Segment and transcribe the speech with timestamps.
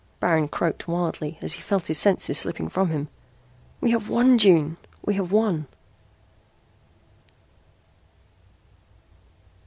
[0.19, 3.07] Baron croaked wildly as he felt his senses slipping from him.
[3.81, 4.77] "We have won, June!
[5.05, 5.67] We have won!"